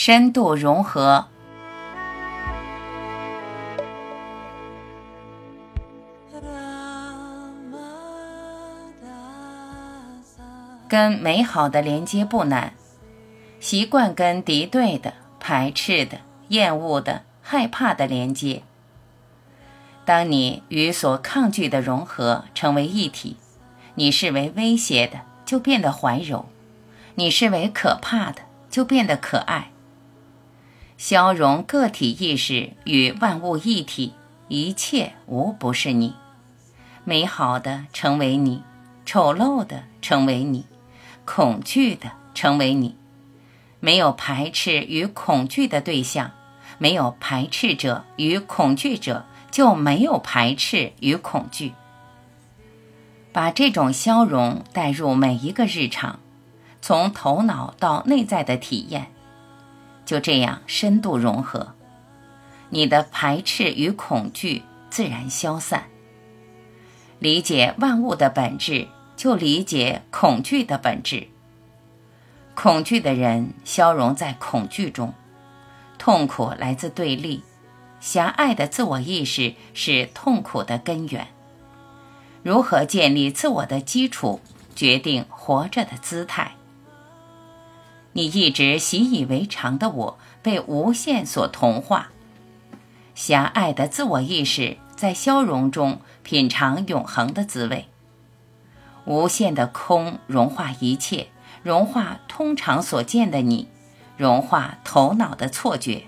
[0.00, 1.26] 深度融合，
[10.88, 12.74] 跟美好的连接不难。
[13.58, 16.18] 习惯跟敌对的、排斥的、
[16.50, 18.62] 厌恶的、害怕的连接。
[20.04, 23.36] 当你与所抗拒的融合成为一体，
[23.96, 26.46] 你视为威胁的就变得怀柔，
[27.16, 29.72] 你视为可怕的就变得可爱。
[30.98, 34.14] 消融个体意识与万物一体，
[34.48, 36.16] 一切无不是你。
[37.04, 38.64] 美好的成为你，
[39.06, 40.66] 丑陋的成为你，
[41.24, 42.96] 恐惧的成为你。
[43.78, 46.32] 没有排斥与恐惧的对象，
[46.78, 51.74] 没有排斥者与恐惧者，就没有排斥与恐惧。
[53.30, 56.18] 把这种消融带入每一个日常，
[56.82, 59.12] 从头脑到内在的体验，
[60.08, 61.74] 就这样深度融合，
[62.70, 65.84] 你的排斥与恐惧自然消散。
[67.18, 71.28] 理解万物的本质，就理解恐惧的本质。
[72.54, 75.12] 恐惧的人消融在恐惧中，
[75.98, 77.42] 痛苦来自对立，
[78.00, 81.28] 狭隘的自我意识是痛苦的根源。
[82.42, 84.40] 如何建立自我的基础，
[84.74, 86.52] 决定活着的姿态。
[88.18, 92.08] 你一直习以为常的我被无限所同化，
[93.14, 97.86] 狭隘的自我意识在消融中品尝永恒的滋味。
[99.04, 101.28] 无限的空融化一切。
[101.62, 103.68] 融化通常所见的你，
[104.16, 106.02] 融化头脑的错觉。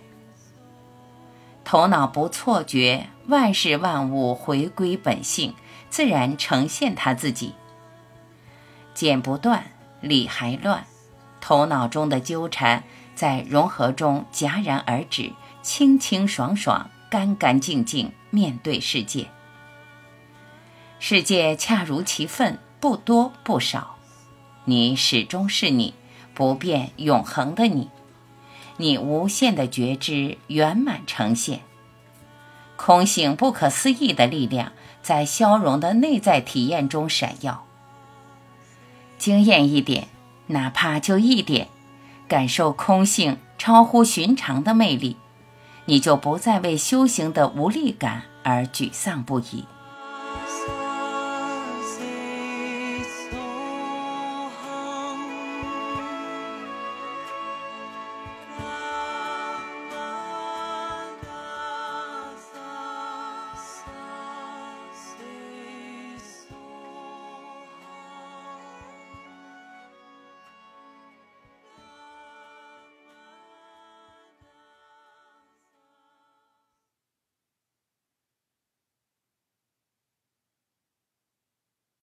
[1.65, 5.55] 头脑不错觉，万事万物回归本性，
[5.91, 7.55] 自然呈现他自己。
[8.95, 10.87] 剪不断，理还乱，
[11.41, 19.29] 头脑中的纠缠在融合中戛然而止，清清爽爽，干干净净，面对世界。
[20.99, 23.97] 世界恰如其分，不多不少。
[24.67, 25.95] 你始终是你，
[26.35, 27.91] 不变永恒的你，
[28.77, 31.61] 你无限的觉知圆满呈现，
[32.77, 34.73] 空性不可思议的力量
[35.03, 37.67] 在消融的内在体验中闪耀。
[39.19, 40.09] 惊艳一点，
[40.51, 41.69] 哪怕就一点，
[42.29, 45.17] 感受空性超乎寻常的魅力，
[45.87, 49.65] 你就不再为修行的无力感而沮丧不已。